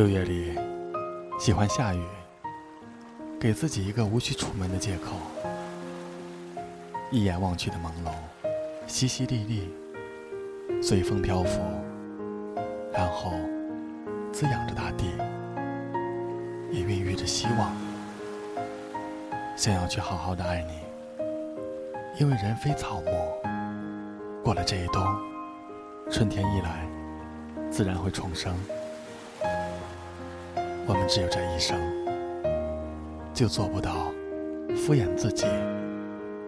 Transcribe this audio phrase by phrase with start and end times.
[0.00, 0.58] 六月里，
[1.38, 2.02] 喜欢下雨，
[3.38, 5.12] 给自己一个无需出门的借口。
[7.10, 8.14] 一眼望去的朦胧，
[8.88, 11.60] 淅淅沥沥，随风漂浮，
[12.90, 13.32] 然后
[14.32, 15.04] 滋养着大地，
[16.70, 17.70] 也孕育着希望。
[19.54, 20.78] 想要去好好的爱你，
[22.18, 23.12] 因为人非草木，
[24.42, 25.04] 过了这一冬，
[26.10, 26.88] 春天一来，
[27.70, 28.56] 自然会重生。
[30.90, 31.78] 我们只有这一生，
[33.32, 34.10] 就做不到
[34.76, 35.46] 敷衍自己，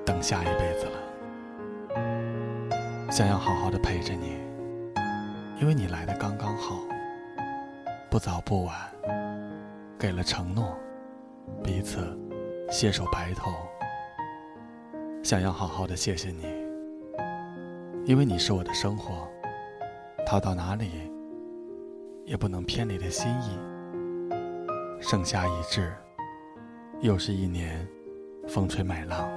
[0.04, 0.98] 等下一辈子了。
[3.08, 4.32] 想要好好的陪着你，
[5.60, 6.80] 因为你来的刚刚好，
[8.10, 8.74] 不早不晚，
[9.96, 10.76] 给了承诺，
[11.62, 12.00] 彼此
[12.68, 13.52] 携手白头。
[15.22, 16.42] 想要好好的谢谢你，
[18.04, 19.28] 因为你是我的生活，
[20.26, 20.90] 逃到哪里
[22.24, 23.71] 也不能偏离的心意。
[25.02, 25.92] 盛夏已至，
[27.00, 27.86] 又是一年
[28.46, 29.28] 风吹麦浪。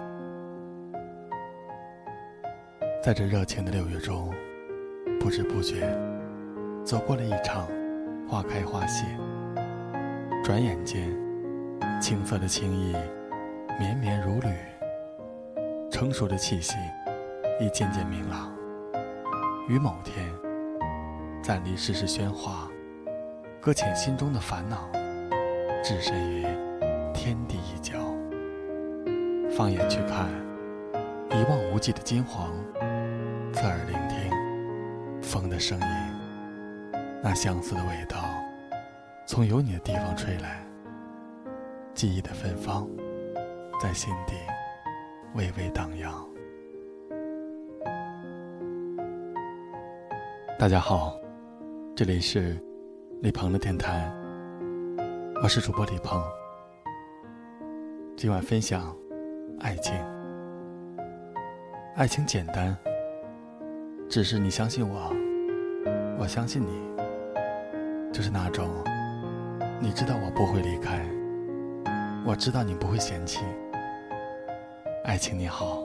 [3.03, 4.31] 在这热情的六月中，
[5.19, 5.91] 不知不觉
[6.83, 7.67] 走过了一场
[8.29, 9.07] 花开花谢。
[10.43, 11.09] 转眼间，
[11.99, 12.95] 青涩的情意
[13.79, 14.55] 绵绵如缕，
[15.89, 16.75] 成熟的气息
[17.59, 18.55] 已渐渐明朗。
[19.67, 20.31] 于某天，
[21.41, 22.69] 暂离世事喧哗，
[23.59, 24.87] 搁浅心中的烦恼。
[25.85, 26.41] 置身于
[27.13, 27.93] 天地一角，
[29.55, 30.27] 放眼去看，
[31.29, 32.49] 一望无际的金黄；
[33.53, 35.85] 侧耳聆听风的声音，
[37.21, 38.17] 那相思的味道
[39.27, 40.65] 从有你的地方吹来，
[41.93, 42.89] 记忆的芬芳
[43.79, 44.33] 在心底
[45.35, 46.27] 微微荡漾。
[50.57, 51.15] 大家好，
[51.95, 52.59] 这里是
[53.21, 54.11] 李鹏的电台。
[55.45, 56.19] 我是主播李鹏，
[58.17, 58.91] 今晚分享
[59.59, 59.93] 爱情。
[61.95, 62.75] 爱情简单，
[64.09, 65.13] 只是你相信我，
[66.17, 66.81] 我相信你，
[68.11, 68.67] 就是那种
[69.79, 71.05] 你知道我不会离开，
[72.25, 73.45] 我知道你不会嫌弃。
[75.03, 75.83] 爱情你好，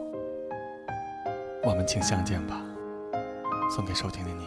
[1.64, 2.64] 我们请相见吧。
[3.70, 4.46] 送给收听的你，